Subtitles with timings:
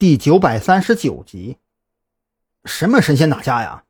[0.00, 1.56] 第九百三十九集，
[2.64, 3.82] 什么神仙打架呀？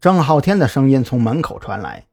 [0.00, 2.08] 郑浩天的声音从门口传来，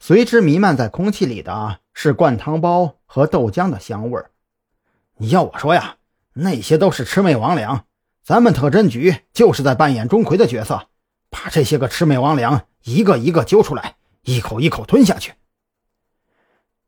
[0.00, 4.32] 随之弥漫在空气里的是灌汤包和豆浆的香味儿。
[5.18, 5.98] 要我说呀，
[6.32, 7.82] 那些都是魑魅魍魉，
[8.24, 10.88] 咱们特侦局就是在扮演钟馗的角色，
[11.30, 15.34] 把这些个魑魅魍魉一个一个揪出来，一口一口吞下去。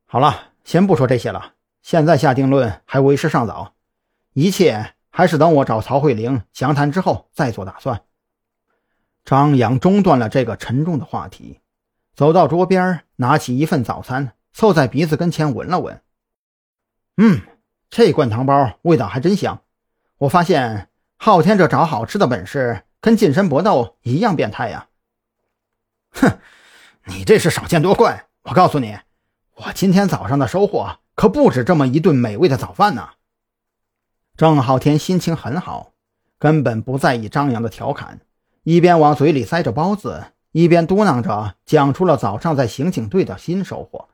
[0.04, 3.74] 好了，先不说这些了，现在下定论还为时尚早，
[4.32, 8.02] 一切还是等我找曹慧玲详谈之后再做打算。
[9.24, 11.60] 张扬中断了这个沉重的话题，
[12.16, 16.02] 走到桌边，拿起一份早餐，凑在鼻子跟前闻了闻。
[17.16, 17.42] 嗯，
[17.88, 19.62] 这灌汤包味道还真香。
[20.18, 24.88] 我发现昊天这找好吃的本事跟近身搏斗一样变态呀！
[26.10, 26.40] 哼，
[27.04, 28.26] 你这是少见多怪。
[28.42, 28.98] 我告诉你，
[29.54, 33.10] 我今天早上的收获可不止这么一顿美味的早饭呢。
[34.36, 35.92] 郑浩天心情很好，
[36.40, 38.20] 根本不在意张扬的调侃。
[38.64, 44.08] 一边往嘴里塞着包子，一边嘟囔着讲出了早上在刑警队的新收获。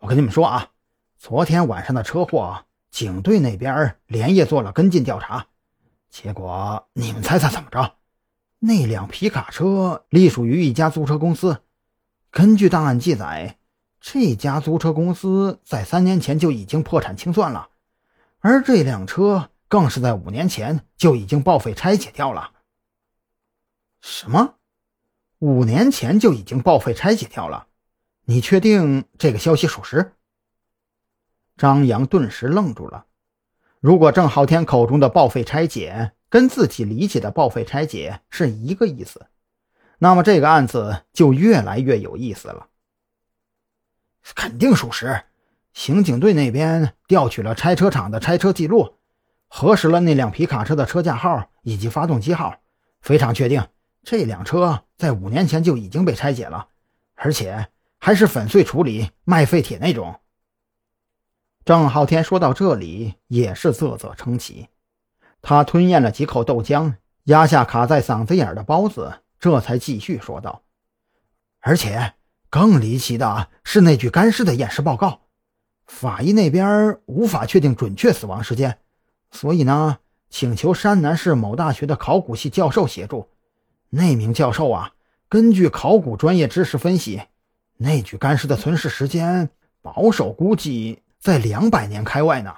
[0.00, 0.70] 我跟你们说啊，
[1.16, 5.46] 昨天晚上的车祸，警队那边连夜做了跟进调查，
[6.10, 7.92] 结果你们猜猜怎么着？
[8.58, 11.58] 那辆皮卡车隶属于一家租车公司。
[12.32, 13.58] 根据档案记载，
[14.00, 17.68] 这家租车公司在三年前就已经破产清算了，
[18.40, 22.52] 而这辆车更是在五年前就已经报废拆解掉了。
[24.00, 24.56] 什么？
[25.38, 27.66] 五年前就已经报废拆解掉了？
[28.24, 30.12] 你确定这个消息属实？
[31.56, 33.06] 张扬顿时愣住了。
[33.80, 39.26] 如果郑浩天口中的报废拆解跟自己理解的报废拆解是一个意思，
[39.98, 42.68] 那么这个案子就越来越有意思了。
[44.34, 45.24] 肯定属实。
[45.72, 48.96] 刑警队那边调取了拆车厂的拆车记录，
[49.48, 52.56] 核实了那辆皮卡车的车架号以及发动机号，
[53.00, 53.66] 非常确定。
[54.02, 56.68] 这辆车在五年前就已经被拆解了，
[57.14, 60.20] 而且还是粉碎处理卖废铁那种。
[61.64, 64.68] 郑浩天说到这里也是啧啧称奇，
[65.42, 66.94] 他吞咽了几口豆浆，
[67.24, 70.62] 压下卡在嗓子眼的包子，这才继续说道
[71.60, 72.14] ：“而且
[72.48, 75.20] 更离奇的是那具干尸的验尸报告，
[75.90, 78.78] 法医那边无法确定准确死亡时间，
[79.32, 79.98] 所以呢，
[80.30, 83.28] 请求山南市某大学的考古系教授协助。”
[83.90, 84.92] 那名教授啊，
[85.28, 87.22] 根据考古专业知识分析，
[87.76, 89.50] 那具干尸的存世时间
[89.82, 92.54] 保守估计在两百年开外呢。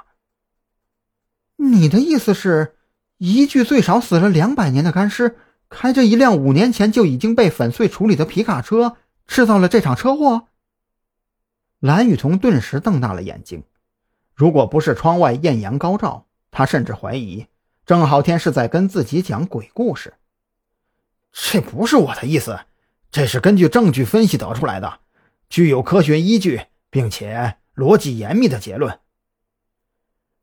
[1.56, 2.76] 你的意思是，
[3.16, 5.36] 一具最少死了两百年的干尸，
[5.70, 10.48] 开着一辆五年前就已经被粉碎处理的皮卡车，制造了这场车祸？
[11.82, 13.64] 蓝雨桐顿时瞪大了眼睛。
[14.36, 17.48] 如果不是窗外艳阳高照，他甚至怀疑
[17.84, 20.14] 郑浩天是在跟自己讲鬼故事。
[21.32, 22.60] 这不是我的意思，
[23.10, 25.00] 这是根据证据分析得出来的，
[25.48, 29.00] 具有科学依据，并且逻辑严密的结论。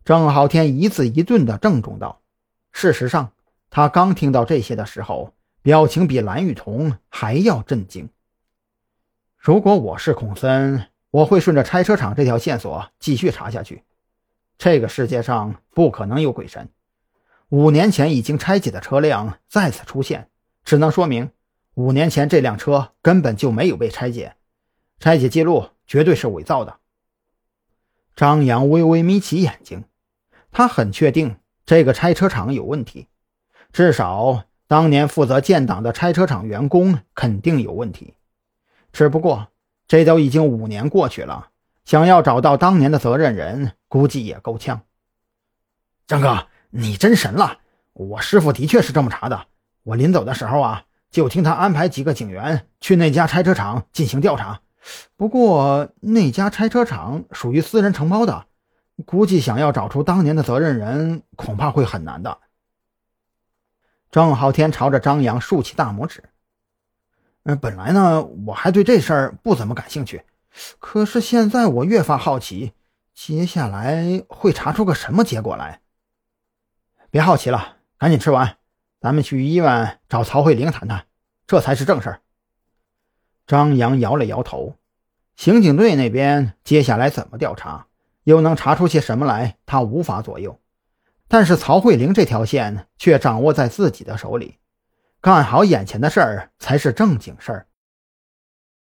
[0.03, 2.21] 郑浩天一字一顿地郑重道
[2.73, 3.31] ：“事实上，
[3.69, 8.09] 他刚听到这些的时候，表情比蓝雨桐还要震惊。
[9.37, 13.83] 如果我是孔森，我会顺着拆车厂这条线索继续查下去。
[14.57, 16.69] 这个世界上不可能有鬼神，
[17.49, 20.29] 五年前已经拆解的车辆再次出现。”
[20.65, 21.31] 只能说明，
[21.73, 24.35] 五年前这辆车根本就没有被拆解，
[24.99, 26.77] 拆解记录绝对是伪造的。
[28.15, 29.85] 张扬微微眯起眼睛，
[30.51, 33.07] 他很确定这个拆车厂有问题，
[33.71, 38.13] 至少当年负责建档的拆车厂员工肯定有问题。
[38.91, 39.47] 只不过
[39.89, 41.49] 这都已经五年过去了，
[41.83, 44.81] 想要找到当年的责任人，估计也够呛。
[46.05, 47.57] 张哥，你真神了！
[47.93, 49.47] 我师傅的确是这么查的。
[49.81, 54.61] 我临走的时候啊，就听他安排几个警员去那家拆车厂进行调查。
[55.17, 58.45] 不过那家拆车厂属于私人承包的，
[59.07, 62.37] 估计想要找出当年的责任人，恐怕会很难的。
[64.11, 66.23] 郑浩天朝着张扬竖起大拇指。
[67.43, 70.23] 呃，本来呢，我还对这事儿不怎么感兴趣，
[70.77, 72.73] 可是现在我越发好奇，
[73.15, 75.81] 接下来会查出个什么结果来。
[77.09, 78.57] 别好奇了，赶紧吃完。
[79.01, 81.05] 咱们去医院找曹慧玲谈谈，
[81.47, 82.21] 这才是正事儿。
[83.47, 84.75] 张扬摇了摇头，
[85.35, 87.87] 刑警队那边接下来怎么调查，
[88.25, 90.59] 又能查出些什么来，他无法左右。
[91.29, 94.57] 但是曹慧玲这条线却掌握在自己的手里，
[95.21, 97.68] 干好眼前的事儿才是正经事儿。